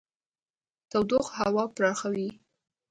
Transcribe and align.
تودوخه 0.89 1.33
هوا 1.41 1.65
پراخوي. 1.75 2.29